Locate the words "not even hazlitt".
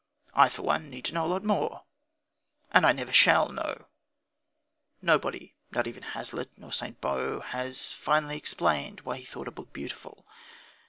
5.69-6.57